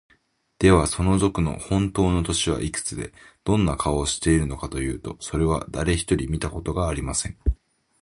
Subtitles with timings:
[0.57, 3.13] では、その賊のほんとうの年はいくつで、
[3.43, 7.37] どんな顔をしているのかというと、それは、だれひとり見たことがありません。